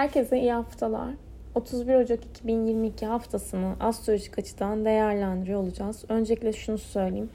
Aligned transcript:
Herkese 0.00 0.40
iyi 0.40 0.52
haftalar. 0.52 1.10
31 1.54 1.94
Ocak 1.94 2.24
2022 2.24 3.06
haftasını 3.06 3.74
astrolojik 3.80 4.38
açıdan 4.38 4.84
değerlendiriyor 4.84 5.60
olacağız. 5.60 6.04
Öncelikle 6.08 6.52
şunu 6.52 6.78
söyleyeyim. 6.78 7.30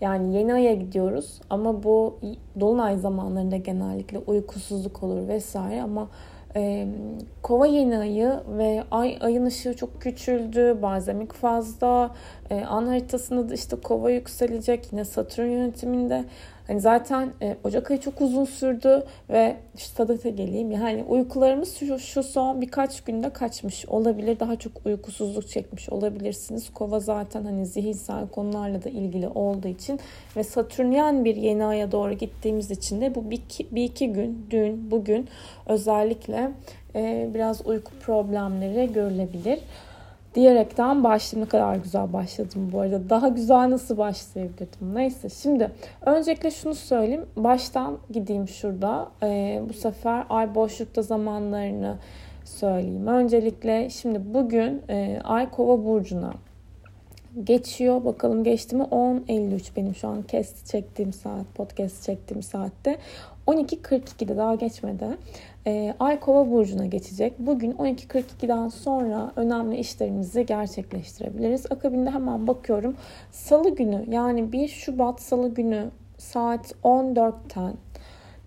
Yani 0.00 0.36
yeni 0.36 0.54
aya 0.54 0.74
gidiyoruz 0.74 1.40
ama 1.50 1.82
bu 1.82 2.18
dolunay 2.60 2.96
zamanlarında 2.96 3.56
genellikle 3.56 4.18
uykusuzluk 4.18 5.02
olur 5.02 5.28
vesaire 5.28 5.82
ama 5.82 6.08
e, 6.56 6.88
kova 7.42 7.66
yeni 7.66 7.98
ayı 7.98 8.40
ve 8.58 8.84
ay 8.90 9.18
ayın 9.20 9.46
ışığı 9.46 9.76
çok 9.76 10.00
küçüldü, 10.00 10.78
bazemik 10.82 11.32
fazla. 11.32 12.10
E, 12.50 12.64
an 12.64 12.86
haritasında 12.86 13.48
da 13.48 13.54
işte 13.54 13.76
kova 13.76 14.10
yükselecek 14.10 14.92
yine 14.92 15.04
Satürn 15.04 15.46
yönetiminde. 15.46 16.24
Hani 16.66 16.80
zaten 16.80 17.32
e, 17.42 17.56
Ocak 17.64 17.90
ayı 17.90 18.00
çok 18.00 18.20
uzun 18.20 18.44
sürdü 18.44 19.04
ve 19.30 19.56
işte 19.76 19.94
sadete 19.96 20.30
geleyim. 20.30 20.70
Yani 20.70 21.04
uykularımız 21.08 21.76
şu, 21.76 21.98
şu 21.98 22.22
son 22.22 22.60
birkaç 22.60 23.00
günde 23.00 23.30
kaçmış 23.30 23.86
olabilir. 23.86 24.40
Daha 24.40 24.56
çok 24.56 24.72
uykusuzluk 24.86 25.48
çekmiş 25.48 25.88
olabilirsiniz. 25.88 26.72
Kova 26.72 27.00
zaten 27.00 27.44
hani 27.44 27.66
zihinsel 27.66 28.28
konularla 28.28 28.84
da 28.84 28.88
ilgili 28.88 29.28
olduğu 29.28 29.68
için 29.68 30.00
ve 30.36 30.44
Satürnyen 30.44 31.24
bir 31.24 31.36
yeni 31.36 31.64
aya 31.64 31.92
doğru 31.92 32.12
gittiğimiz 32.12 32.70
için 32.70 33.00
de 33.00 33.14
bu 33.14 33.30
bir 33.30 33.36
iki, 33.36 33.74
bir 33.74 33.84
iki 33.84 34.12
gün, 34.12 34.46
dün, 34.50 34.90
bugün 34.90 35.28
özellikle 35.66 36.50
e, 36.94 37.30
biraz 37.34 37.66
uyku 37.66 37.92
problemleri 38.00 38.92
görülebilir 38.92 39.58
diyerekten 40.34 41.04
başladım. 41.04 41.44
Ne 41.44 41.48
kadar 41.48 41.76
güzel 41.76 42.12
başladım 42.12 42.70
bu 42.72 42.80
arada. 42.80 43.10
Daha 43.10 43.28
güzel 43.28 43.70
nasıl 43.70 43.98
başlayabilirdim? 43.98 44.94
Neyse 44.94 45.28
şimdi 45.28 45.70
öncelikle 46.06 46.50
şunu 46.50 46.74
söyleyeyim. 46.74 47.26
Baştan 47.36 47.98
gideyim 48.10 48.48
şurada. 48.48 49.08
Ee, 49.22 49.62
bu 49.68 49.72
sefer 49.72 50.24
ay 50.28 50.54
boşlukta 50.54 51.02
zamanlarını 51.02 51.96
söyleyeyim. 52.44 53.06
Öncelikle 53.06 53.90
şimdi 53.90 54.34
bugün 54.34 54.82
e, 54.88 55.20
ay 55.24 55.50
kova 55.50 55.84
burcuna 55.84 56.32
geçiyor. 57.44 58.04
Bakalım 58.04 58.44
geçti 58.44 58.76
mi? 58.76 58.82
10.53 58.82 59.76
benim 59.76 59.94
şu 59.94 60.08
an 60.08 60.22
kesti 60.22 60.70
çektiğim 60.70 61.12
saat, 61.12 61.46
podcast 61.54 62.02
çektiğim 62.02 62.42
saatte. 62.42 62.98
12.42'de 63.46 64.36
daha 64.36 64.54
geçmedi. 64.54 65.06
E, 65.66 65.94
Ay 65.98 66.20
Kova 66.20 66.50
burcuna 66.50 66.86
geçecek. 66.86 67.32
Bugün 67.38 67.72
12.42'den 67.72 68.68
sonra 68.68 69.32
önemli 69.36 69.76
işlerimizi 69.76 70.46
gerçekleştirebiliriz. 70.46 71.66
Akabinde 71.70 72.10
hemen 72.10 72.46
bakıyorum. 72.46 72.96
Salı 73.30 73.74
günü 73.74 74.04
yani 74.08 74.52
1 74.52 74.68
Şubat 74.68 75.20
Salı 75.22 75.54
günü 75.54 75.90
saat 76.18 76.74
14'ten 76.84 77.74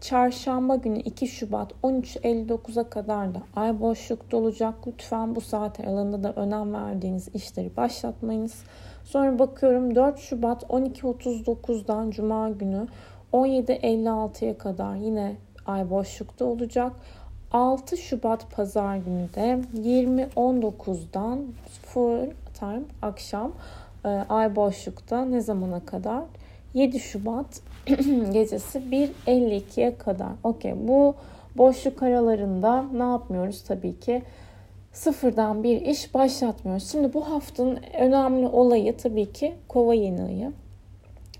Çarşamba 0.05 0.75
günü 0.75 0.99
2 0.99 1.27
Şubat 1.27 1.71
13.59'a 1.83 2.89
kadar 2.89 3.35
da 3.35 3.41
ay 3.55 3.79
boşlukta 3.79 4.37
olacak. 4.37 4.73
Lütfen 4.87 5.35
bu 5.35 5.41
saat 5.41 5.79
aralığında 5.79 6.23
da 6.23 6.33
önem 6.33 6.73
verdiğiniz 6.73 7.27
işleri 7.33 7.77
başlatmayınız. 7.77 8.63
Sonra 9.03 9.39
bakıyorum 9.39 9.95
4 9.95 10.19
Şubat 10.19 10.63
12.39'dan 10.63 12.11
Cuma 12.11 12.49
günü 12.49 12.87
17.56'ya 13.33 14.57
kadar 14.57 14.95
yine 14.95 15.35
ay 15.65 15.89
boşlukta 15.89 16.45
olacak. 16.45 16.91
6 17.51 17.97
Şubat 17.97 18.51
pazar 18.51 18.97
günü 18.97 19.33
de 19.35 19.59
20.19'dan 19.77 21.39
full 21.81 22.31
time 22.59 22.83
akşam 23.01 23.51
e, 24.05 24.09
ay 24.09 24.55
boşlukta 24.55 25.25
ne 25.25 25.41
zamana 25.41 25.85
kadar? 25.85 26.23
7 26.75 26.99
Şubat 26.99 27.61
gecesi 28.31 28.79
1.52'ye 28.79 29.97
kadar. 29.97 30.27
Okey 30.43 30.73
bu 30.87 31.15
boşluk 31.57 32.03
aralarında 32.03 32.85
ne 32.93 33.03
yapmıyoruz 33.03 33.63
tabii 33.63 33.99
ki? 33.99 34.21
Sıfırdan 34.91 35.63
bir 35.63 35.81
iş 35.81 36.13
başlatmıyoruz. 36.13 36.91
Şimdi 36.91 37.13
bu 37.13 37.29
haftanın 37.29 37.79
önemli 37.99 38.47
olayı 38.47 38.97
tabii 38.97 39.33
ki 39.33 39.53
kova 39.67 39.93
yeni 39.93 40.23
ayı. 40.23 40.51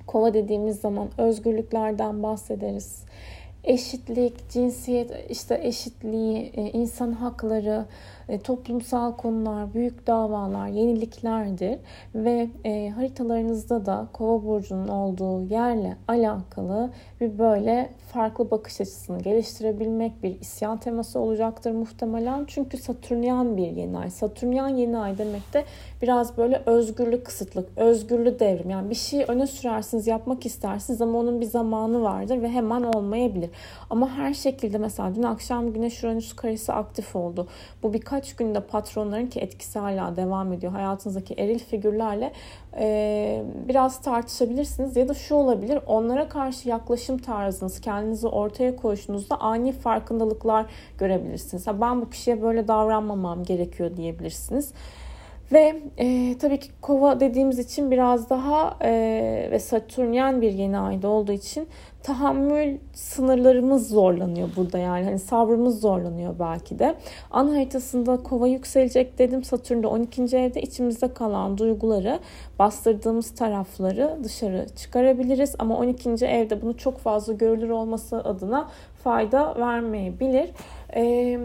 Kova 0.08 0.33
dediğimiz 0.33 0.80
zaman 0.80 1.08
özgürlüklerden 1.17 2.23
bahsederiz 2.23 3.05
eşitlik, 3.65 4.49
cinsiyet, 4.49 5.11
işte 5.30 5.60
eşitliği, 5.64 6.52
e, 6.55 6.61
insan 6.61 7.11
hakları, 7.11 7.86
e, 8.30 8.39
toplumsal 8.39 9.11
konular, 9.11 9.73
büyük 9.73 10.08
davalar, 10.08 10.67
yeniliklerdir 10.67 11.80
ve 12.15 12.47
e, 12.63 12.89
haritalarınızda 12.89 13.86
da 13.86 14.08
Kova 14.13 14.43
burcunun 14.43 14.87
olduğu 14.87 15.41
yerle 15.41 15.97
alakalı 16.08 16.89
bir 17.21 17.39
böyle 17.39 17.89
farklı 18.13 18.52
bakış 18.52 18.81
açısını 18.81 19.19
geliştirebilmek 19.19 20.23
bir 20.23 20.41
isyan 20.41 20.77
teması 20.77 21.19
olacaktır 21.19 21.71
muhtemelen. 21.71 22.45
Çünkü 22.47 22.77
Satürnyan 22.77 23.58
bir 23.58 23.67
yeni 23.67 23.97
ay. 23.97 24.09
Satürnyan 24.09 24.67
yeni 24.67 24.97
ay 24.97 25.17
demek 25.17 25.53
de 25.53 25.65
biraz 26.02 26.37
böyle 26.37 26.61
özgürlük 26.65 27.25
kısıtlık, 27.25 27.77
özgürlük 27.77 28.39
devrim. 28.39 28.69
Yani 28.69 28.89
bir 28.89 28.95
şeyi 28.95 29.23
öne 29.23 29.47
sürersiniz, 29.47 30.07
yapmak 30.07 30.45
istersiniz 30.45 31.02
ama 31.02 31.19
onun 31.19 31.42
bir 31.42 31.45
zamanı 31.45 32.02
vardır 32.02 32.42
ve 32.42 32.49
hemen 32.49 32.83
olmayabilir. 32.83 33.49
Ama 33.89 34.09
her 34.09 34.33
şekilde 34.33 34.77
mesela 34.77 35.15
dün 35.15 35.23
akşam 35.23 35.73
Güneş 35.73 36.03
Uranüs 36.03 36.33
karesi 36.33 36.73
aktif 36.73 37.15
oldu. 37.15 37.47
Bu 37.83 37.93
birkaç 37.93 38.14
günde 38.37 38.59
patronların 38.59 39.27
ki 39.27 39.39
etkisi 39.39 39.80
hala 39.80 40.15
devam 40.15 40.53
ediyor. 40.53 40.71
Hayatınızdaki 40.71 41.33
eril 41.33 41.59
figürlerle 41.59 42.31
e, 42.77 43.43
biraz 43.67 44.02
tartışabilirsiniz. 44.02 44.98
Ya 44.98 45.08
da 45.08 45.14
şu 45.14 45.36
olabilir 45.36 45.80
onlara 45.87 46.30
karşı 46.30 46.70
yaklaşım 46.70 47.17
tarzınız, 47.17 47.81
kendinizi 47.81 48.27
ortaya 48.27 48.75
koyuşunuzda 48.75 49.42
ani 49.42 49.71
farkındalıklar 49.71 50.65
görebilirsiniz. 50.98 51.67
Ha, 51.67 51.81
ben 51.81 52.02
bu 52.02 52.09
kişiye 52.09 52.42
böyle 52.42 52.67
davranmamam 52.67 53.43
gerekiyor 53.43 53.98
diyebilirsiniz. 53.98 54.73
Ve 55.52 55.82
e, 55.98 56.38
tabii 56.38 56.60
ki 56.60 56.70
kova 56.82 57.20
dediğimiz 57.20 57.60
için 57.60 57.92
biraz 57.92 58.30
daha 58.30 58.78
e, 58.82 58.92
ve 59.52 59.60
satürnyen 59.60 60.42
bir 60.42 60.52
yeni 60.52 60.78
ayda 60.78 61.08
olduğu 61.08 61.32
için 61.32 61.67
tahammül 62.04 62.78
sınırlarımız 62.94 63.89
zorlanıyor 63.89 64.50
burada 64.55 64.78
yani 64.78 65.05
hani 65.05 65.20
sabrımız 65.20 65.82
zorlanıyor 65.82 66.39
belki 66.39 66.80
de. 66.80 66.95
An 67.32 67.48
haritasında 67.48 68.17
kova 68.23 68.48
yükselecek 68.48 69.20
dedim 69.20 69.44
Satürn'de 69.44 69.88
12. 69.88 70.22
evde 70.22 70.61
içimizde 70.61 71.14
kalan 71.14 71.58
duyguları 71.58 72.20
bastırdığımız 72.60 73.36
tarafları 73.36 74.17
dışarı 74.23 74.66
çıkarabiliriz 74.76 75.55
ama 75.60 75.78
12. 75.78 76.10
evde 76.10 76.61
bunu 76.61 76.78
çok 76.78 76.98
fazla 76.98 77.34
görülür 77.34 77.70
olması 77.70 78.17
adına 78.23 78.70
fayda 79.05 79.55
vermeyebilir. 79.60 80.49
Ee, 80.95 81.39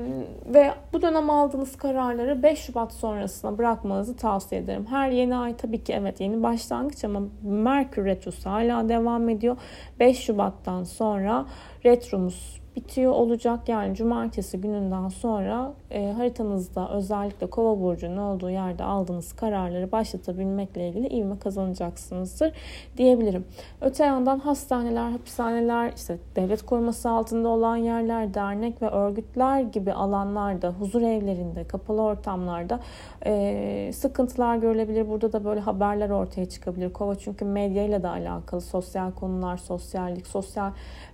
ve 0.46 0.70
bu 0.92 1.02
dönem 1.02 1.30
aldığınız 1.30 1.76
kararları 1.76 2.42
5 2.42 2.58
Şubat 2.58 2.92
sonrasına 2.92 3.58
bırakmanızı 3.58 4.16
tavsiye 4.16 4.60
ederim. 4.60 4.86
Her 4.90 5.10
yeni 5.10 5.36
ay 5.36 5.56
tabii 5.56 5.84
ki 5.84 5.92
evet 5.92 6.20
yeni 6.20 6.42
başlangıç 6.42 7.04
ama 7.04 7.22
Merkür 7.42 8.04
Retrosu 8.04 8.50
hala 8.50 8.88
devam 8.88 9.28
ediyor. 9.28 9.56
5 10.00 10.18
Şubat'tan 10.18 10.84
sonra 10.84 11.46
retromuz 11.84 12.59
bitiyor 12.76 13.12
olacak. 13.12 13.68
Yani 13.68 13.94
cumartesi 13.94 14.60
gününden 14.60 15.08
sonra 15.08 15.72
e, 15.90 16.12
haritanızda 16.12 16.90
özellikle 16.90 17.46
kova 17.46 17.80
burcunun 17.80 18.16
olduğu 18.16 18.50
yerde 18.50 18.84
aldığınız 18.84 19.32
kararları 19.32 19.92
başlatabilmekle 19.92 20.88
ilgili 20.88 21.06
ivme 21.06 21.38
kazanacaksınızdır 21.38 22.52
diyebilirim. 22.96 23.44
Öte 23.80 24.04
yandan 24.04 24.38
hastaneler, 24.38 25.10
hapishaneler, 25.10 25.92
işte 25.96 26.18
devlet 26.36 26.62
koruması 26.62 27.10
altında 27.10 27.48
olan 27.48 27.76
yerler, 27.76 28.34
dernek 28.34 28.82
ve 28.82 28.88
örgütler 28.88 29.60
gibi 29.60 29.92
alanlarda, 29.92 30.70
huzur 30.70 31.02
evlerinde, 31.02 31.64
kapalı 31.64 32.02
ortamlarda 32.02 32.80
e, 33.26 33.90
sıkıntılar 33.94 34.56
görülebilir. 34.56 35.08
Burada 35.08 35.32
da 35.32 35.44
böyle 35.44 35.60
haberler 35.60 36.10
ortaya 36.10 36.48
çıkabilir. 36.48 36.92
Kova 36.92 37.14
çünkü 37.14 37.44
medyayla 37.44 38.02
da 38.02 38.10
alakalı 38.10 38.60
sosyal 38.60 39.12
konular, 39.12 39.56
sosyallik, 39.56 40.26
sosyal 40.26 40.70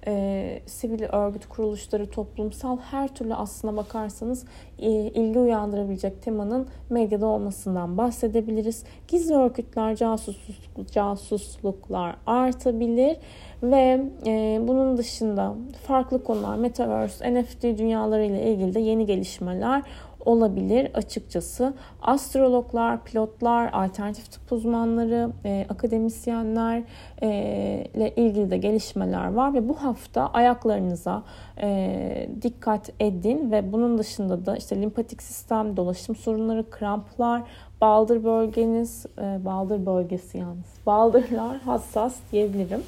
e, 0.06 0.62
sivil 0.66 1.02
örgüt 1.02 1.45
kuruluşları, 1.48 2.10
toplumsal 2.10 2.78
her 2.78 3.14
türlü 3.14 3.34
aslına 3.34 3.76
bakarsanız 3.76 4.44
e, 4.78 4.90
ilgi 4.90 5.38
uyandırabilecek 5.38 6.22
temanın 6.22 6.66
medyada 6.90 7.26
olmasından 7.26 7.98
bahsedebiliriz. 7.98 8.84
Gizli 9.08 9.34
örgütler, 9.34 9.96
casusluk, 9.96 10.92
casusluklar 10.92 12.16
artabilir 12.26 13.16
ve 13.62 14.02
e, 14.26 14.60
bunun 14.68 14.96
dışında 14.96 15.54
farklı 15.86 16.24
konular, 16.24 16.56
Metaverse, 16.56 17.34
NFT 17.34 17.62
dünyaları 17.62 18.24
ile 18.24 18.52
ilgili 18.52 18.74
de 18.74 18.80
yeni 18.80 19.06
gelişmeler 19.06 19.82
olabilir 20.26 20.90
açıkçası. 20.94 21.74
Astrologlar, 22.02 23.04
pilotlar, 23.04 23.70
alternatif 23.72 24.32
tıp 24.32 24.52
uzmanları, 24.52 25.30
e, 25.44 25.66
akademisyenler 25.68 26.82
e, 27.22 28.12
ilgili 28.16 28.50
de 28.50 28.56
gelişmeler 28.56 29.32
var 29.32 29.54
ve 29.54 29.68
bu 29.68 29.82
hafta 29.82 30.26
ayaklarınıza 30.26 31.22
e, 31.60 32.28
dikkat 32.42 32.90
edin 33.00 33.50
ve 33.52 33.72
bunun 33.72 33.98
dışında 33.98 34.46
da 34.46 34.56
işte 34.56 34.82
limpatik 34.82 35.22
sistem, 35.22 35.76
dolaşım 35.76 36.16
sorunları, 36.16 36.70
kramplar, 36.70 37.42
baldır 37.80 38.24
bölgeniz, 38.24 39.06
e, 39.18 39.44
baldır 39.44 39.86
bölgesi 39.86 40.38
yalnız, 40.38 40.74
baldırlar 40.86 41.58
hassas 41.58 42.16
diyebilirim. 42.32 42.82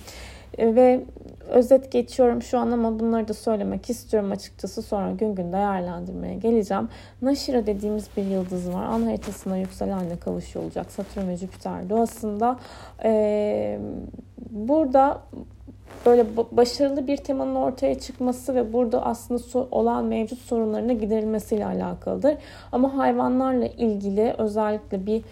E, 0.59 0.75
ve 0.75 1.01
özet 1.49 1.93
geçiyorum 1.93 2.43
şu 2.43 2.59
an 2.59 2.71
ama 2.71 3.01
bunları 3.01 3.29
da 3.29 3.35
söylemek 3.35 3.91
istiyorum 3.91 4.33
açıkçası. 4.33 4.83
Sonra 4.83 5.11
gün 5.11 5.35
gün 5.35 5.53
değerlendirmeye 5.53 6.35
geleceğim. 6.35 6.89
Naşira 7.23 7.67
dediğimiz 7.67 8.09
bir 8.17 8.25
yıldız 8.25 8.73
var. 8.73 8.85
An 8.85 9.03
haritasında 9.03 9.57
yükselenle 9.57 10.17
kavuşuyor 10.17 10.65
olacak. 10.65 10.91
Satürn 10.91 11.29
ve 11.29 11.37
Jüpiter 11.37 11.91
doğasında. 11.91 12.59
Ee, 13.05 13.79
burada 14.51 15.21
böyle 16.07 16.27
başarılı 16.53 17.07
bir 17.07 17.17
temanın 17.17 17.55
ortaya 17.55 17.99
çıkması 17.99 18.55
ve 18.55 18.73
burada 18.73 19.07
aslında 19.07 19.67
olan 19.71 20.05
mevcut 20.05 20.39
sorunlarına 20.39 20.93
giderilmesiyle 20.93 21.67
alakalıdır. 21.67 22.35
Ama 22.73 22.97
hayvanlarla 22.97 23.67
ilgili 23.67 24.35
özellikle 24.39 25.07
bir 25.07 25.23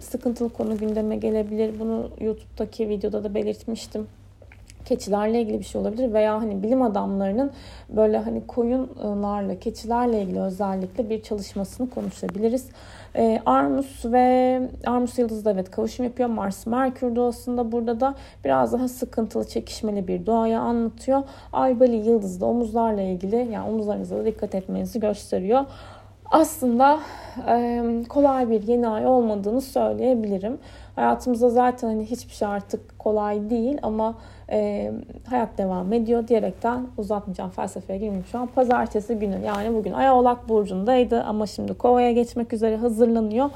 sıkıntılı 0.00 0.48
konu 0.48 0.78
gündeme 0.78 1.16
gelebilir. 1.16 1.80
Bunu 1.80 2.10
YouTube'daki 2.20 2.88
videoda 2.88 3.24
da 3.24 3.34
belirtmiştim 3.34 4.06
keçilerle 4.84 5.40
ilgili 5.40 5.58
bir 5.58 5.64
şey 5.64 5.80
olabilir 5.80 6.12
veya 6.12 6.40
hani 6.40 6.62
bilim 6.62 6.82
adamlarının 6.82 7.50
böyle 7.88 8.18
hani 8.18 8.46
koyunlarla, 8.46 9.58
keçilerle 9.58 10.22
ilgili 10.22 10.40
özellikle 10.40 11.10
bir 11.10 11.22
çalışmasını 11.22 11.90
konuşabiliriz. 11.90 12.68
Ee, 13.16 13.42
Armus 13.46 14.04
ve 14.04 14.60
Armus 14.86 15.18
yıldızı 15.18 15.44
da 15.44 15.50
evet 15.50 15.70
kavuşum 15.70 16.04
yapıyor. 16.04 16.28
Mars 16.28 16.66
Merkür 16.66 17.16
doğasında 17.16 17.72
burada 17.72 18.00
da 18.00 18.14
biraz 18.44 18.72
daha 18.72 18.88
sıkıntılı, 18.88 19.48
çekişmeli 19.48 20.08
bir 20.08 20.26
doğayı 20.26 20.60
anlatıyor. 20.60 21.22
Albali 21.52 21.96
yıldızı 21.96 22.40
da 22.40 22.46
omuzlarla 22.46 23.02
ilgili 23.02 23.36
yani 23.36 23.68
omuzlarınıza 23.70 24.16
da 24.16 24.24
dikkat 24.24 24.54
etmenizi 24.54 25.00
gösteriyor 25.00 25.64
aslında 26.30 27.00
kolay 28.08 28.50
bir 28.50 28.62
yeni 28.62 28.88
ay 28.88 29.06
olmadığını 29.06 29.60
söyleyebilirim. 29.60 30.58
Hayatımızda 30.96 31.50
zaten 31.50 31.88
hani 31.88 32.04
hiçbir 32.04 32.32
şey 32.32 32.48
artık 32.48 32.98
kolay 32.98 33.50
değil 33.50 33.78
ama 33.82 34.14
e, 34.50 34.92
hayat 35.30 35.58
devam 35.58 35.92
ediyor 35.92 36.28
diyerekten 36.28 36.86
uzatmayacağım 36.98 37.50
felsefeye 37.50 37.98
girmeyeyim 37.98 38.26
şu 38.32 38.38
an. 38.38 38.46
Pazartesi 38.46 39.14
günü 39.14 39.40
yani 39.46 39.74
bugün 39.74 39.92
Ay 39.92 40.10
Oğlak 40.10 40.48
Burcu'ndaydı 40.48 41.22
ama 41.22 41.46
şimdi 41.46 41.74
Kova'ya 41.74 42.12
geçmek 42.12 42.52
üzere 42.52 42.76
hazırlanıyor. 42.76 43.50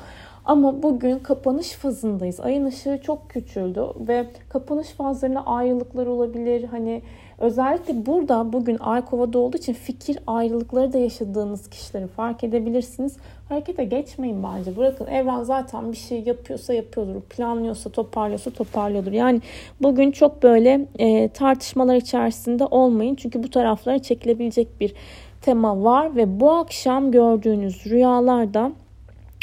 Ama 0.49 0.83
bugün 0.83 1.19
kapanış 1.19 1.73
fazındayız. 1.73 2.41
Ayın 2.41 2.65
ışığı 2.65 3.01
çok 3.03 3.31
küçüldü 3.31 3.87
ve 3.97 4.27
kapanış 4.49 4.89
fazlarında 4.89 5.47
ayrılıklar 5.47 6.07
olabilir. 6.07 6.65
Hani 6.65 7.03
özellikle 7.39 8.07
burada 8.07 8.53
bugün 8.53 8.79
Ay 8.81 9.05
Kova'da 9.05 9.39
olduğu 9.39 9.57
için 9.57 9.73
fikir 9.73 10.19
ayrılıkları 10.27 10.93
da 10.93 10.99
yaşadığınız 10.99 11.71
kişileri 11.71 12.07
fark 12.07 12.45
edebilirsiniz. 12.45 13.17
Harekete 13.49 13.85
geçmeyin 13.85 14.43
bence. 14.43 14.77
Bırakın 14.77 15.07
evren 15.07 15.43
zaten 15.43 15.93
bir 15.93 15.97
şey 15.97 16.23
yapıyorsa 16.23 16.75
yapıyordur. 16.75 17.21
Planlıyorsa 17.21 17.91
toparlıyorsa 17.91 18.51
toparlıyordur. 18.51 19.13
Yani 19.13 19.41
bugün 19.83 20.11
çok 20.11 20.43
böyle 20.43 20.87
e, 20.99 21.29
tartışmalar 21.29 21.97
içerisinde 21.97 22.65
olmayın. 22.65 23.15
Çünkü 23.15 23.43
bu 23.43 23.51
taraflara 23.51 23.99
çekilebilecek 23.99 24.81
bir 24.81 24.95
tema 25.41 25.85
var 25.85 26.17
ve 26.17 26.41
bu 26.41 26.51
akşam 26.51 27.11
gördüğünüz 27.11 27.87
rüyalarda 27.87 28.73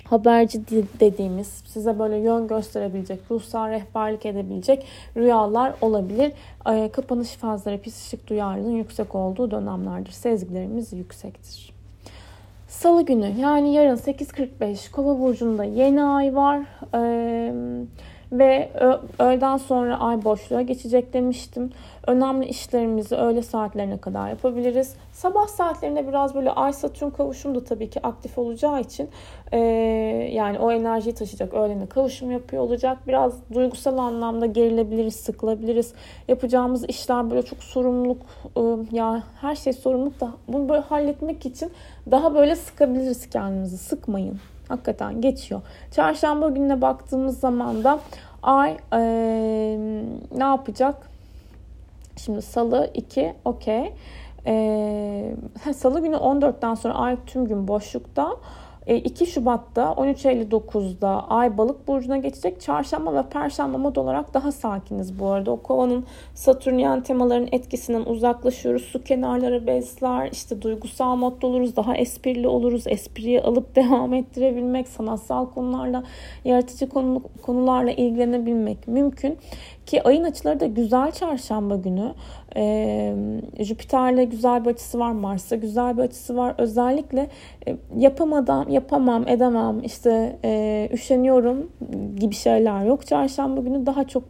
haberci 0.09 0.61
dediğimiz 0.99 1.47
size 1.47 1.99
böyle 1.99 2.17
yön 2.17 2.47
gösterebilecek, 2.47 3.19
ruhsal 3.31 3.69
rehberlik 3.69 4.25
edebilecek 4.25 4.85
rüyalar 5.17 5.73
olabilir. 5.81 6.31
Kapanış 6.91 7.29
fazları 7.29 7.81
psikik 7.81 8.27
duyarlılığın 8.29 8.71
yüksek 8.71 9.15
olduğu 9.15 9.51
dönemlerdir. 9.51 10.11
Sezgilerimiz 10.11 10.93
yüksektir. 10.93 11.75
Salı 12.67 13.05
günü 13.05 13.33
yani 13.39 13.73
yarın 13.73 13.95
8.45 13.95 14.91
Kova 14.91 15.19
burcunda 15.19 15.63
yeni 15.63 16.03
ay 16.03 16.35
var. 16.35 16.59
Ee, 16.93 17.53
ve 18.39 18.69
öğleden 19.19 19.57
sonra 19.57 19.99
ay 19.99 20.23
boşluğa 20.23 20.61
geçecek 20.61 21.13
demiştim. 21.13 21.71
Önemli 22.07 22.45
işlerimizi 22.45 23.15
öğle 23.15 23.41
saatlerine 23.41 23.97
kadar 23.97 24.29
yapabiliriz. 24.29 24.95
Sabah 25.11 25.47
saatlerinde 25.47 26.07
biraz 26.07 26.35
böyle 26.35 26.51
ay 26.51 26.73
satürn 26.73 27.09
kavuşum 27.09 27.55
da 27.55 27.63
tabii 27.63 27.89
ki 27.89 28.07
aktif 28.07 28.37
olacağı 28.37 28.81
için 28.81 29.09
e, 29.51 29.57
yani 30.31 30.59
o 30.59 30.71
enerjiyi 30.71 31.15
taşıyacak 31.15 31.53
öğlene 31.53 31.85
kavuşum 31.85 32.31
yapıyor 32.31 32.63
olacak. 32.63 32.97
Biraz 33.07 33.33
duygusal 33.53 33.97
anlamda 33.97 34.45
gerilebiliriz, 34.45 35.15
sıkılabiliriz. 35.15 35.93
Yapacağımız 36.27 36.85
işler 36.89 37.29
böyle 37.31 37.41
çok 37.41 37.63
sorumluluk 37.63 38.21
e, 38.57 38.61
ya 38.95 39.23
her 39.41 39.55
şey 39.55 39.73
sorumluluk 39.73 40.19
da 40.19 40.31
bunu 40.47 40.69
böyle 40.69 40.81
halletmek 40.81 41.45
için 41.45 41.71
daha 42.11 42.35
böyle 42.35 42.55
sıkabiliriz 42.55 43.29
kendimizi. 43.29 43.77
Sıkmayın. 43.77 44.39
Hakikaten 44.67 45.21
geçiyor. 45.21 45.61
Çarşamba 45.91 46.49
gününe 46.49 46.81
baktığımız 46.81 47.39
zaman 47.39 47.83
da 47.83 47.99
ay 48.43 48.77
e, 48.93 48.99
ne 50.37 50.43
yapacak? 50.43 51.09
Şimdi 52.17 52.41
salı 52.41 52.91
2 52.93 53.33
okey. 53.45 53.93
E, 54.45 55.35
salı 55.75 56.01
günü 56.01 56.15
14'ten 56.15 56.75
sonra 56.75 56.93
ay 56.93 57.17
tüm 57.25 57.45
gün 57.47 57.67
boşlukta. 57.67 58.35
2 58.87 59.23
e, 59.23 59.27
Şubat'ta 59.27 59.83
13.59'da 59.83 61.27
Ay 61.29 61.57
Balık 61.57 61.87
burcuna 61.87 62.17
geçecek. 62.17 62.61
Çarşamba 62.61 63.13
ve 63.13 63.29
Perşembe 63.29 63.77
mod 63.77 63.95
olarak 63.95 64.33
daha 64.33 64.51
sakiniz 64.51 65.19
bu 65.19 65.27
arada. 65.27 65.51
O 65.51 65.57
kovanın 65.57 66.05
Satürnyen 66.33 67.03
temaların 67.03 67.47
etkisinden 67.51 68.05
uzaklaşıyoruz. 68.05 68.81
Su 68.81 69.03
kenarları 69.03 69.67
besler, 69.67 70.29
işte 70.31 70.61
duygusal 70.61 71.15
modda 71.15 71.47
oluruz, 71.47 71.75
daha 71.75 71.95
esprili 71.95 72.47
oluruz. 72.47 72.83
Espriyi 72.87 73.41
alıp 73.41 73.75
devam 73.75 74.13
ettirebilmek, 74.13 74.87
sanatsal 74.87 75.45
konularla, 75.45 76.03
yaratıcı 76.45 76.89
konu, 76.89 77.21
konularla 77.41 77.91
ilgilenebilmek 77.91 78.87
mümkün. 78.87 79.37
Ki 79.85 80.03
ayın 80.03 80.23
açıları 80.23 80.59
da 80.59 80.65
güzel 80.65 81.11
çarşamba 81.11 81.75
günü. 81.75 82.13
Ee, 82.55 83.15
Jüpiter'le 83.59 84.23
güzel 84.23 84.65
bir 84.65 84.69
açısı 84.69 84.99
var. 84.99 85.11
Mars'ta 85.11 85.55
güzel 85.55 85.97
bir 85.97 86.01
açısı 86.01 86.37
var. 86.37 86.55
Özellikle 86.57 87.29
e, 87.67 87.75
yapamadan, 87.97 88.69
yapamam, 88.75 89.27
edemem, 89.27 89.83
işte 89.83 90.39
e, 90.45 90.89
üşeniyorum 90.93 91.69
gibi 92.15 92.35
şeyler 92.35 92.85
yok. 92.85 93.07
Çarşamba 93.07 93.61
günü 93.61 93.85
daha 93.85 94.07
çok 94.07 94.23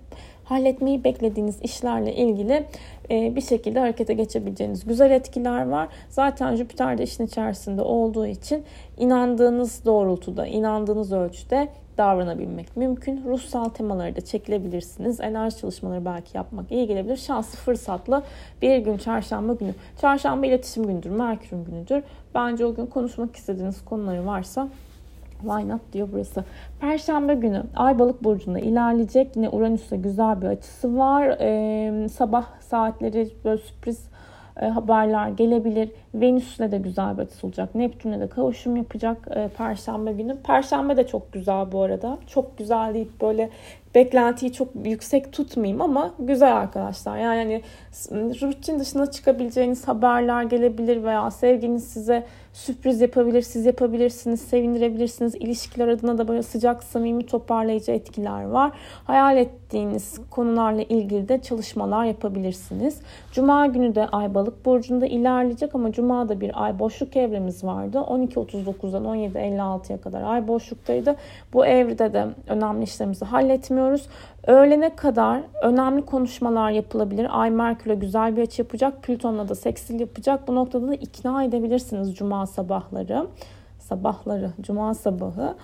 halletmeyi 0.46 1.04
beklediğiniz 1.04 1.62
işlerle 1.62 2.16
ilgili 2.16 2.66
e, 3.12 3.36
bir 3.36 3.42
şekilde 3.42 3.80
harekete 3.80 4.14
geçebileceğiniz 4.14 4.86
güzel 4.86 5.12
etkiler 5.12 5.68
var. 5.70 5.88
Zaten 6.10 6.56
Jüpiter 6.56 6.98
de 6.98 7.04
işin 7.04 7.26
içerisinde 7.26 7.82
olduğu 7.82 8.28
için 8.28 8.64
inandığınız 8.98 9.86
doğrultuda, 9.86 10.48
inandığınız 10.48 11.12
ölçüde 11.12 11.70
davranabilmek 11.98 12.78
mümkün. 12.78 13.24
Ruhsal 13.26 13.70
temaları 13.70 14.16
da 14.16 14.22
çekilebilirsiniz. 14.22 15.20
Enerji 15.20 15.58
çalışmaları 15.58 16.06
belki 16.06 16.38
yapmak 16.38 16.72
iyi 16.72 16.88
gelebilir. 16.88 17.18
Şanslı 17.18 17.58
fırsatla 17.58 18.24
bir 18.62 18.78
gün 18.78 18.98
çarşamba 18.98 19.54
günü. 19.54 19.74
Çarşamba 20.02 20.46
iletişim 20.46 20.88
gündür, 20.88 21.10
Merkür'ün 21.10 21.66
günüdür. 21.66 22.04
Bence 22.36 22.66
o 22.66 22.76
gün 22.76 22.86
konuşmak 22.86 23.36
istediğiniz 23.36 23.86
konuları 23.86 24.26
varsa 24.26 24.68
Why 25.42 25.70
not 25.70 25.82
diyor 25.94 26.08
burası. 26.14 26.44
Perşembe 26.80 27.34
günü 27.34 27.64
Ay 27.76 28.00
Balık 28.00 28.24
burcunda 28.24 28.60
ilerleyecek. 28.60 29.36
Yine 29.36 29.50
Uranüs'e 29.50 29.98
güzel 29.98 30.42
bir 30.42 30.48
açısı 30.48 30.98
var. 30.98 31.38
Ee, 31.40 32.10
sabah 32.10 32.46
saatleri 32.62 33.30
böyle 33.46 33.58
sürpriz 33.58 34.10
e, 34.62 34.66
haberler 34.66 35.30
gelebilir. 35.30 35.92
Venüs'le 36.16 36.72
de 36.72 36.78
güzel 36.78 37.18
bir 37.18 37.22
açısı 37.22 37.48
olacak. 37.48 37.76
Neptün'le 37.76 38.20
de 38.20 38.28
kavuşum 38.28 38.76
yapacak 38.76 39.28
e, 39.36 39.48
Perşembe 39.48 40.14
günü. 40.14 40.38
Perşembe 40.38 40.98
de 40.98 41.08
çok 41.08 41.34
güzel 41.34 41.72
bu 41.72 41.82
arada. 41.82 42.18
Çok 42.28 42.58
güzel 42.58 42.94
deyip 42.94 43.22
böyle 43.22 43.50
beklentiyi 43.96 44.54
çok 44.54 44.68
yüksek 44.86 45.34
tutmayayım 45.34 45.82
ama 45.82 46.14
güzel 46.20 46.58
arkadaşlar. 46.58 47.18
Yani 47.18 47.38
hani 47.38 47.62
rutin 48.42 48.80
dışına 48.80 49.12
çıkabileceğiniz 49.12 49.88
haberler 49.88 50.44
gelebilir 50.44 51.04
veya 51.04 51.32
sevginiz 51.32 51.84
size 51.84 52.26
sürpriz 52.56 53.02
yapabilir, 53.02 53.42
siz 53.42 53.66
yapabilirsiniz, 53.66 54.42
sevindirebilirsiniz. 54.42 55.36
İlişkiler 55.36 55.88
adına 55.88 56.18
da 56.18 56.28
böyle 56.28 56.44
sıcak, 56.44 56.84
samimi, 56.84 57.26
toparlayıcı 57.26 57.92
etkiler 57.92 58.44
var. 58.44 58.72
Hayal 59.04 59.38
ettiğiniz 59.38 60.20
konularla 60.30 60.82
ilgili 60.82 61.28
de 61.28 61.42
çalışmalar 61.42 62.06
yapabilirsiniz. 62.06 63.02
Cuma 63.32 63.66
günü 63.66 63.96
de 63.96 64.08
Ay 64.08 64.34
Balık 64.34 64.66
burcunda 64.66 65.06
ilerleyecek 65.06 65.76
ama 65.76 65.92
Cuma 65.92 66.30
da 66.30 66.42
bir 66.42 66.64
ay 66.64 66.80
boşluk 66.80 67.18
evremiz 67.18 67.64
vardı. 67.64 67.98
12.39'dan 67.98 69.04
17.56'ya 69.06 70.02
kadar 70.02 70.22
ay 70.22 70.48
boşluktaydı. 70.48 71.16
Bu 71.54 71.66
evrede 71.66 72.14
de 72.14 72.26
önemli 72.48 72.84
işlerimizi 72.84 73.26
halletmiyoruz. 73.86 74.08
Öğlene 74.48 74.96
kadar 74.96 75.42
önemli 75.62 76.06
konuşmalar 76.06 76.72
yapılabilir. 76.72 77.28
Ay 77.30 77.50
Merkür'le 77.50 78.00
güzel 78.00 78.38
bir 78.38 78.42
açı 78.42 78.62
yapacak. 78.62 79.04
Plüton'la 79.04 79.50
da 79.50 79.56
seksil 79.56 80.00
yapacak. 80.00 80.48
Bu 80.48 80.56
noktada 80.56 80.88
da 80.88 80.96
ikna 80.96 81.44
edebilirsiniz 81.44 82.16
cuma 82.16 82.46
sabahları. 82.46 83.28
Sabahları, 83.80 84.52
cuma 84.62 84.94
sabahı. 84.94 85.56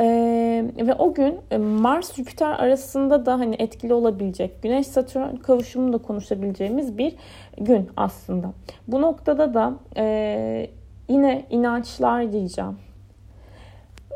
Ee, 0.00 0.64
ve 0.76 0.94
o 0.94 1.14
gün 1.14 1.40
e, 1.50 1.58
Mars 1.58 2.14
Jüpiter 2.14 2.50
arasında 2.50 3.26
da 3.26 3.32
hani 3.32 3.56
etkili 3.58 3.94
olabilecek 3.94 4.62
Güneş 4.62 4.86
Satürn 4.86 5.36
kavuşumu 5.36 5.92
da 5.92 5.98
konuşabileceğimiz 5.98 6.98
bir 6.98 7.14
gün 7.56 7.88
aslında. 7.96 8.52
Bu 8.88 9.02
noktada 9.02 9.54
da 9.54 9.72
e, 9.96 10.70
yine 11.08 11.44
inançlar 11.50 12.32
diyeceğim 12.32 12.76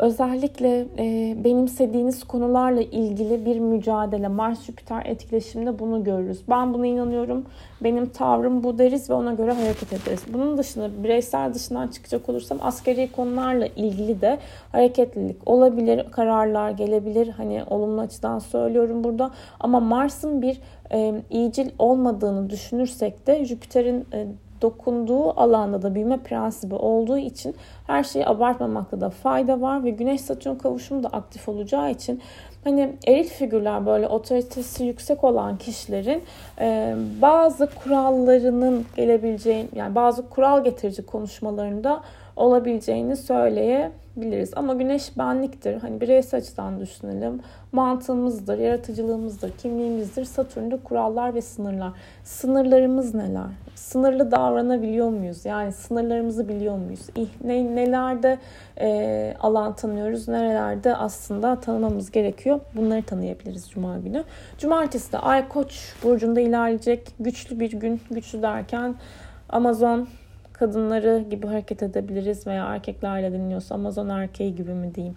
özellikle 0.02 0.86
e, 0.98 1.36
benimsediğiniz 1.44 2.24
konularla 2.24 2.80
ilgili 2.80 3.46
bir 3.46 3.58
mücadele. 3.58 4.28
Mars-Jüpiter 4.28 5.06
etkileşiminde 5.06 5.78
bunu 5.78 6.04
görürüz. 6.04 6.42
Ben 6.48 6.74
buna 6.74 6.86
inanıyorum. 6.86 7.44
Benim 7.80 8.08
tavrım 8.08 8.64
bu 8.64 8.78
deriz 8.78 9.10
ve 9.10 9.14
ona 9.14 9.32
göre 9.34 9.52
hareket 9.52 9.92
ederiz. 9.92 10.20
Bunun 10.32 10.58
dışında 10.58 11.04
bireysel 11.04 11.54
dışından 11.54 11.88
çıkacak 11.88 12.28
olursam 12.28 12.58
askeri 12.62 13.12
konularla 13.12 13.66
ilgili 13.66 14.20
de 14.20 14.38
hareketlilik 14.72 15.48
olabilir. 15.48 16.10
Kararlar 16.10 16.70
gelebilir. 16.70 17.28
Hani 17.28 17.64
olumlu 17.70 18.00
açıdan 18.00 18.38
söylüyorum 18.38 19.04
burada. 19.04 19.30
Ama 19.60 19.80
Mars'ın 19.80 20.42
bir 20.42 20.60
e, 20.92 21.22
iyicil 21.30 21.70
olmadığını 21.78 22.50
düşünürsek 22.50 23.26
de 23.26 23.44
Jüpiter'in 23.44 24.06
e, 24.12 24.26
dokunduğu 24.62 25.40
alanda 25.40 25.82
da 25.82 25.94
büyüme 25.94 26.18
prensibi 26.18 26.74
olduğu 26.74 27.18
için 27.18 27.54
her 27.86 28.04
şeyi 28.04 28.26
abartmamakta 28.26 29.00
da 29.00 29.10
fayda 29.10 29.60
var 29.60 29.84
ve 29.84 29.90
Güneş 29.90 30.20
Satürn 30.20 30.54
kavuşumu 30.54 31.02
da 31.02 31.08
aktif 31.08 31.48
olacağı 31.48 31.90
için 31.90 32.22
hani 32.64 32.96
eril 33.06 33.28
figürler 33.28 33.86
böyle 33.86 34.08
otoritesi 34.08 34.84
yüksek 34.84 35.24
olan 35.24 35.58
kişilerin 35.58 36.22
e, 36.60 36.94
bazı 37.22 37.68
kurallarının 37.84 38.86
gelebileceği 38.96 39.68
yani 39.74 39.94
bazı 39.94 40.28
kural 40.28 40.64
getirici 40.64 41.06
konuşmalarında 41.06 42.02
olabileceğini 42.36 43.16
söyleyebiliriz. 43.16 44.52
Ama 44.56 44.74
güneş 44.74 45.18
benliktir. 45.18 45.74
Hani 45.74 46.00
bireysel 46.00 46.40
açıdan 46.40 46.80
düşünelim. 46.80 47.40
Mantığımızdır, 47.72 48.58
yaratıcılığımızdır, 48.58 49.50
kimliğimizdir. 49.50 50.24
Satürn'de 50.24 50.76
kurallar 50.76 51.34
ve 51.34 51.42
sınırlar. 51.42 51.92
Sınırlarımız 52.24 53.14
neler? 53.14 53.46
Sınırlı 53.74 54.30
davranabiliyor 54.30 55.08
muyuz? 55.08 55.44
Yani 55.44 55.72
sınırlarımızı 55.72 56.48
biliyor 56.48 56.78
muyuz? 56.78 57.06
Ne, 57.44 57.76
nelerde 57.76 58.38
e, 58.80 59.34
alan 59.40 59.76
tanıyoruz, 59.76 60.28
nerelerde 60.28 60.96
aslında 60.96 61.60
tanımamız 61.60 62.10
gerekiyor. 62.10 62.60
Bunları 62.76 63.02
tanıyabiliriz 63.02 63.70
Cuma 63.70 63.98
günü. 63.98 64.24
Cumartesi 64.58 65.12
de 65.12 65.18
Ay 65.18 65.48
Koç 65.48 65.94
burcunda 66.02 66.40
ilerleyecek. 66.40 67.08
Güçlü 67.20 67.60
bir 67.60 67.72
gün. 67.72 68.00
Güçlü 68.10 68.42
derken 68.42 68.94
Amazon 69.48 70.08
kadınları 70.52 71.24
gibi 71.30 71.46
hareket 71.46 71.82
edebiliriz 71.82 72.46
veya 72.46 72.64
erkeklerle 72.64 73.32
dinliyorsa 73.32 73.74
Amazon 73.74 74.08
erkeği 74.08 74.54
gibi 74.54 74.74
mi 74.74 74.94
diyeyim. 74.94 75.16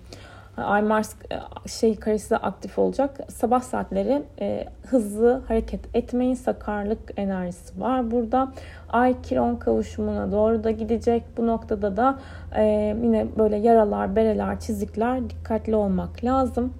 Ay 0.57 0.81
Mars 0.81 1.15
e, 1.31 1.69
şey 1.69 1.95
karesi 1.95 2.29
de 2.29 2.37
aktif 2.37 2.79
olacak. 2.79 3.19
Sabah 3.29 3.61
saatleri 3.61 4.23
e, 4.41 4.65
hızlı 4.87 5.41
hareket 5.47 5.95
etmeyin. 5.95 6.33
Sakarlık 6.33 6.99
enerjisi 7.17 7.81
var 7.81 8.11
burada. 8.11 8.51
Ay 8.89 9.21
Kiron 9.21 9.55
kavuşumuna 9.55 10.31
doğru 10.31 10.63
da 10.63 10.71
gidecek. 10.71 11.23
Bu 11.37 11.47
noktada 11.47 11.97
da 11.97 12.19
e, 12.55 12.63
yine 13.03 13.27
böyle 13.37 13.55
yaralar, 13.55 14.15
bereler, 14.15 14.59
çizikler 14.59 15.29
dikkatli 15.29 15.75
olmak 15.75 16.23
lazım 16.23 16.73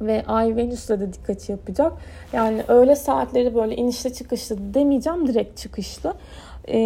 ve 0.00 0.24
Ay 0.26 0.56
Venüs'le 0.56 0.88
de 0.88 1.12
dikkati 1.12 1.52
yapacak. 1.52 1.92
Yani 2.32 2.64
öğle 2.68 2.96
saatleri 2.96 3.54
böyle 3.54 3.76
inişli 3.76 4.12
çıkışlı 4.12 4.74
demeyeceğim 4.74 5.28
direkt 5.28 5.58
çıkışlı. 5.58 6.14
E, 6.68 6.78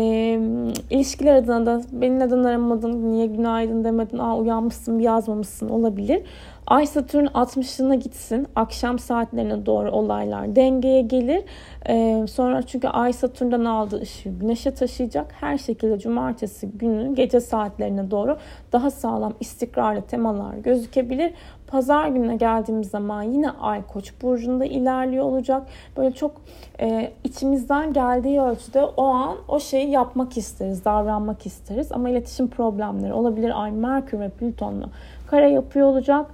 ilişkiler 0.91 1.35
adına 1.35 1.67
da 1.67 1.83
beni 1.93 2.19
neden 2.19 2.45
aramadın, 2.45 3.11
niye 3.11 3.27
günaydın 3.27 3.85
demedin, 3.85 4.19
aa 4.19 4.37
uyanmışsın 4.37 4.99
yazmamışsın 4.99 5.69
olabilir. 5.69 6.23
Ay 6.67 6.87
Satürn 6.87 7.27
60'ına 7.27 7.95
gitsin. 7.95 8.47
Akşam 8.57 8.99
saatlerine 8.99 9.67
doğru 9.67 9.91
olaylar 9.91 10.57
dengeye 10.57 11.03
gelir. 11.03 11.45
Ee, 11.89 12.25
sonra 12.29 12.63
çünkü 12.63 12.89
Ay 12.89 13.13
Satürn'den 13.13 13.65
aldığı 13.65 14.01
ışığı 14.01 14.29
Güneş'e 14.29 14.75
taşıyacak. 14.75 15.33
Her 15.41 15.59
şekilde 15.59 15.99
cumartesi 15.99 16.69
günü 16.69 17.15
gece 17.15 17.41
saatlerine 17.41 18.11
doğru 18.11 18.39
daha 18.73 18.91
sağlam 18.91 19.35
istikrarlı 19.41 20.03
temalar 20.03 20.55
gözükebilir. 20.55 21.33
Pazar 21.67 22.09
gününe 22.09 22.37
geldiğimiz 22.37 22.91
zaman 22.91 23.23
yine 23.23 23.51
Ay 23.51 23.87
Koç 23.87 24.13
burcunda 24.23 24.65
ilerliyor 24.65 25.25
olacak. 25.25 25.63
Böyle 25.97 26.15
çok 26.15 26.33
e, 26.81 27.13
içimizden 27.25 27.93
geldiği 27.93 28.41
ölçüde 28.41 28.85
o 28.85 29.05
an 29.05 29.37
o 29.49 29.61
şeyi 29.61 29.91
yapmak 29.91 30.37
isteriz, 30.37 30.85
davranmak 30.85 31.47
isteriz. 31.47 31.93
Ama 31.93 32.09
iletişim 32.09 32.49
problemleri 32.49 33.13
olabilir. 33.13 33.63
Ay 33.63 33.71
Merkür 33.71 34.21
ve 34.21 34.29
Plüton'la 34.29 34.87
kare 35.27 35.51
yapıyor 35.51 35.87
olacak. 35.87 36.27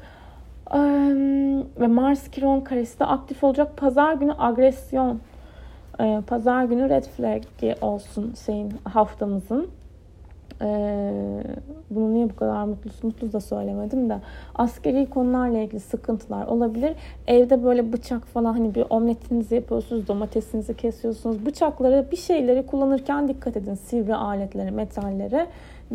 Ve 1.80 1.86
Mars 1.86 2.28
Kiron 2.28 2.60
karesi 2.60 3.00
de 3.00 3.04
aktif 3.04 3.44
olacak. 3.44 3.76
Pazar 3.76 4.14
günü 4.14 4.34
agresyon. 4.38 5.20
Pazar 6.26 6.64
günü 6.64 6.88
red 6.88 7.04
flag 7.04 7.42
olsun 7.80 8.34
şeyin 8.46 8.74
haftamızın. 8.84 9.68
Bunu 11.90 12.14
niye 12.14 12.30
bu 12.30 12.36
kadar 12.36 12.64
mutlu 12.64 12.90
mutlu 13.02 13.32
da 13.32 13.40
söylemedim 13.40 14.10
de 14.10 14.18
askeri 14.54 15.10
konularla 15.10 15.58
ilgili 15.58 15.80
sıkıntılar 15.80 16.46
olabilir. 16.46 16.92
Evde 17.26 17.64
böyle 17.64 17.92
bıçak 17.92 18.24
falan 18.24 18.52
hani 18.52 18.74
bir 18.74 18.84
omletinizi 18.90 19.54
yapıyorsunuz, 19.54 20.08
domatesinizi 20.08 20.76
kesiyorsunuz. 20.76 21.46
Bıçakları 21.46 22.06
bir 22.10 22.16
şeyleri 22.16 22.66
kullanırken 22.66 23.28
dikkat 23.28 23.56
edin. 23.56 23.74
Sivri 23.74 24.14
aletlere, 24.14 24.70
metallere 24.70 25.46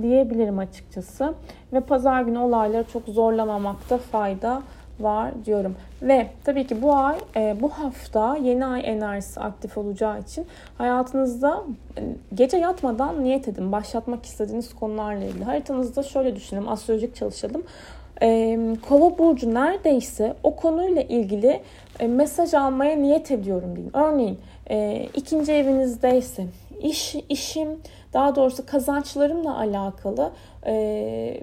diyebilirim 0.02 0.60
açıkçası. 0.60 1.34
Ve 1.74 1.80
pazar 1.80 2.22
günü 2.22 2.38
olayları 2.38 2.84
çok 2.94 3.06
zorlamamakta 3.08 3.98
fayda 3.98 4.62
var 5.00 5.32
diyorum. 5.46 5.75
Ve 6.02 6.28
tabii 6.44 6.68
ki 6.68 6.82
bu 6.82 6.96
ay, 6.96 7.18
e, 7.36 7.56
bu 7.62 7.70
hafta 7.70 8.38
yeni 8.38 8.66
ay 8.66 8.82
enerjisi 8.86 9.40
aktif 9.40 9.78
olacağı 9.78 10.20
için 10.20 10.46
hayatınızda 10.78 11.64
e, 11.98 12.02
gece 12.34 12.58
yatmadan 12.58 13.24
niyet 13.24 13.48
edin. 13.48 13.72
Başlatmak 13.72 14.25
istediğiniz 14.25 14.75
konularla 14.75 15.25
ilgili. 15.25 15.44
Haritanızda 15.44 16.04
şöyle 16.04 16.36
düşünelim, 16.36 16.70
astrolojik 16.70 17.16
çalışalım. 17.16 17.64
E, 18.22 18.58
Kova 18.90 19.18
burcu 19.18 19.54
neredeyse 19.54 20.36
o 20.44 20.56
konuyla 20.56 21.02
ilgili 21.02 21.62
mesaj 22.08 22.54
almaya 22.54 22.96
niyet 22.96 23.32
ediyorum 23.32 23.75
deyin. 23.75 23.92
Örneğin 23.94 24.40
ikinci 25.14 25.52
evinizdeyse 25.52 26.46
iş 26.82 27.16
işim 27.30 27.70
daha 28.16 28.36
doğrusu 28.36 28.66
kazançlarımla 28.66 29.58
alakalı 29.58 30.32
e, 30.66 30.74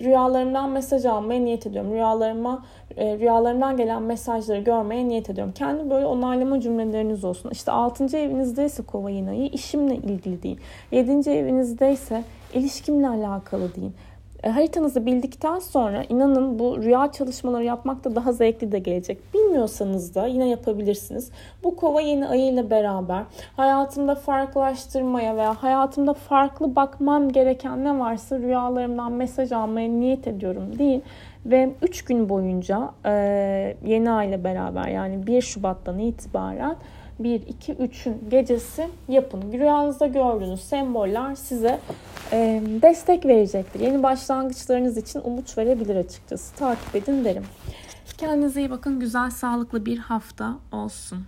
rüyalarımdan 0.00 0.71
mesaj 0.71 1.05
almaya 1.05 1.41
niyet 1.41 1.67
ediyorum. 1.67 1.93
Rüyalarıma 1.93 2.64
e, 2.97 3.19
rüyalarımdan 3.19 3.76
gelen 3.76 4.02
mesajları 4.02 4.61
görmeye 4.61 5.09
niyet 5.09 5.31
ediyorum. 5.31 5.52
Kendi 5.52 5.91
böyle 5.91 6.07
onaylama 6.07 6.61
cümleleriniz 6.61 7.25
olsun. 7.25 7.50
İşte 7.50 7.73
6. 7.73 8.17
evinizdeyse 8.17 8.83
kova 8.83 9.11
yinayı 9.11 9.47
işimle 9.47 9.97
ilgili 9.97 10.43
deyin. 10.43 10.59
7. 10.93 11.31
evinizdeyse 11.31 12.25
ilişkimle 12.55 13.09
alakalı 13.09 13.75
deyin. 13.75 13.95
E, 14.42 14.50
haritanızı 14.50 15.06
bildikten 15.06 15.58
sonra 15.58 16.04
inanın 16.08 16.58
bu 16.58 16.82
rüya 16.82 17.12
çalışmaları 17.12 17.64
yapmak 17.64 18.04
da 18.04 18.16
daha 18.16 18.32
zevkli 18.32 18.72
de 18.72 18.78
gelecek. 18.78 19.34
Bilmiyorsanız 19.34 20.14
da 20.14 20.26
yine 20.26 20.49
yapabilirsiniz. 20.49 21.30
Bu 21.64 21.76
kova 21.76 22.00
yeni 22.00 22.28
ayıyla 22.28 22.70
beraber 22.70 23.22
hayatımda 23.56 24.14
farklılaştırmaya 24.14 25.37
veya 25.37 25.62
hayatımda 25.62 26.14
farklı 26.14 26.76
bakmam 26.76 27.28
gereken 27.28 27.84
ne 27.84 27.99
varsa 27.99 28.38
rüyalarımdan 28.38 29.12
mesaj 29.12 29.52
almaya 29.52 29.88
niyet 29.88 30.26
ediyorum 30.26 30.78
deyin. 30.78 31.02
Ve 31.46 31.72
3 31.82 32.04
gün 32.04 32.28
boyunca 32.28 32.90
e, 33.06 33.12
yeni 33.87 34.11
ay 34.11 34.28
ile 34.28 34.44
beraber 34.44 34.88
yani 34.88 35.26
1 35.26 35.42
Şubat'tan 35.42 35.99
itibaren 35.99 36.76
1, 37.25 37.47
2, 37.47 37.73
3'ün 37.73 38.31
gecesi 38.31 38.88
yapın. 39.09 39.52
Rüyanızda 39.52 40.07
gördüğünüz 40.07 40.61
semboller 40.61 41.35
size 41.35 41.81
e, 42.33 42.62
destek 42.83 43.26
verecektir. 43.26 43.81
Yeni 43.81 44.02
başlangıçlarınız 44.02 44.97
için 44.97 45.21
umut 45.25 45.59
verebilir 45.59 45.97
açıkçası. 45.97 46.55
Takip 46.55 46.95
edin 46.97 47.25
derim. 47.25 47.45
Kendinize 48.19 48.61
iyi 48.61 48.71
bakın. 48.71 49.00
Güzel, 49.00 49.31
sağlıklı 49.31 49.87
bir 49.87 49.99
hafta 49.99 50.55
olsun. 50.73 51.19